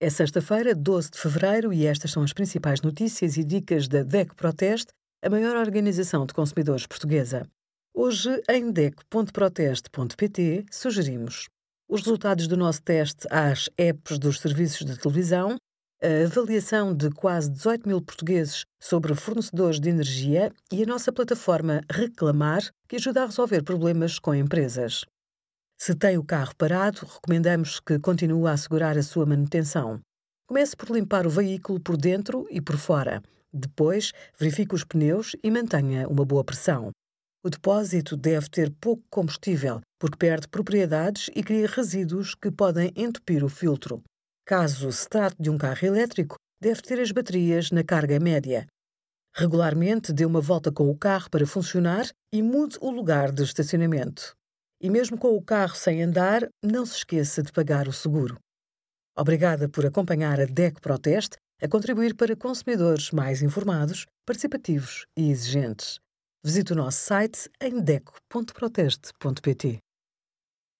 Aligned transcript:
É 0.00 0.10
sexta-feira, 0.10 0.74
12 0.74 1.12
de 1.12 1.18
fevereiro, 1.18 1.72
e 1.72 1.86
estas 1.86 2.10
são 2.10 2.24
as 2.24 2.32
principais 2.32 2.82
notícias 2.82 3.36
e 3.36 3.44
dicas 3.44 3.86
da 3.86 4.02
DEC 4.02 4.34
Proteste, 4.34 4.92
a 5.22 5.30
maior 5.30 5.56
organização 5.56 6.26
de 6.26 6.34
consumidores 6.34 6.84
portuguesa. 6.86 7.46
Hoje, 7.94 8.42
em 8.50 8.72
DEC.proteste.pt, 8.72 10.66
sugerimos 10.70 11.46
os 11.88 12.00
resultados 12.00 12.48
do 12.48 12.56
nosso 12.56 12.82
teste 12.82 13.26
às 13.30 13.70
apps 13.78 14.18
dos 14.18 14.40
serviços 14.40 14.84
de 14.84 14.98
televisão, 14.98 15.56
a 16.02 16.24
avaliação 16.24 16.92
de 16.92 17.08
quase 17.10 17.48
18 17.50 17.88
mil 17.88 18.02
portugueses 18.02 18.64
sobre 18.80 19.14
fornecedores 19.14 19.78
de 19.78 19.90
energia 19.90 20.52
e 20.72 20.82
a 20.82 20.86
nossa 20.86 21.12
plataforma 21.12 21.80
Reclamar, 21.90 22.68
que 22.88 22.96
ajuda 22.96 23.22
a 23.22 23.26
resolver 23.26 23.62
problemas 23.62 24.18
com 24.18 24.34
empresas. 24.34 25.04
Se 25.78 25.94
tem 25.94 26.16
o 26.16 26.24
carro 26.24 26.54
parado, 26.56 27.00
recomendamos 27.06 27.80
que 27.80 27.98
continue 27.98 28.48
a 28.48 28.52
assegurar 28.52 28.96
a 28.96 29.02
sua 29.02 29.26
manutenção. 29.26 30.00
Comece 30.46 30.76
por 30.76 30.90
limpar 30.90 31.26
o 31.26 31.30
veículo 31.30 31.80
por 31.80 31.96
dentro 31.96 32.46
e 32.50 32.60
por 32.60 32.76
fora. 32.76 33.22
Depois, 33.52 34.12
verifique 34.38 34.74
os 34.74 34.84
pneus 34.84 35.36
e 35.42 35.50
mantenha 35.50 36.08
uma 36.08 36.24
boa 36.24 36.44
pressão. 36.44 36.90
O 37.44 37.50
depósito 37.50 38.16
deve 38.16 38.48
ter 38.48 38.70
pouco 38.80 39.02
combustível, 39.10 39.80
porque 39.98 40.16
perde 40.16 40.48
propriedades 40.48 41.28
e 41.34 41.42
cria 41.42 41.66
resíduos 41.66 42.34
que 42.34 42.50
podem 42.50 42.90
entupir 42.96 43.44
o 43.44 43.48
filtro. 43.48 44.02
Caso 44.46 44.90
se 44.90 45.08
trate 45.08 45.36
de 45.40 45.50
um 45.50 45.58
carro 45.58 45.86
elétrico, 45.86 46.36
deve 46.60 46.82
ter 46.82 47.00
as 47.00 47.10
baterias 47.12 47.70
na 47.70 47.84
carga 47.84 48.18
média. 48.18 48.66
Regularmente 49.36 50.12
dê 50.12 50.24
uma 50.24 50.40
volta 50.40 50.72
com 50.72 50.88
o 50.88 50.96
carro 50.96 51.28
para 51.28 51.46
funcionar 51.46 52.08
e 52.32 52.42
mude 52.42 52.78
o 52.80 52.90
lugar 52.90 53.30
de 53.30 53.42
estacionamento. 53.42 54.34
E 54.84 54.90
mesmo 54.90 55.16
com 55.16 55.34
o 55.34 55.40
carro 55.40 55.74
sem 55.74 56.02
andar, 56.02 56.46
não 56.62 56.84
se 56.84 56.98
esqueça 56.98 57.42
de 57.42 57.50
pagar 57.50 57.88
o 57.88 57.92
seguro. 57.92 58.38
Obrigada 59.16 59.66
por 59.66 59.86
acompanhar 59.86 60.38
a 60.38 60.44
DEC 60.44 60.78
Proteste 60.78 61.38
a 61.62 61.66
contribuir 61.66 62.14
para 62.14 62.36
consumidores 62.36 63.10
mais 63.10 63.40
informados, 63.40 64.04
participativos 64.26 65.06
e 65.16 65.30
exigentes. 65.30 65.98
Visite 66.44 66.74
o 66.74 66.76
nosso 66.76 66.98
site 66.98 67.48
em 67.62 67.80
deco.proteste.pt. 67.80 69.83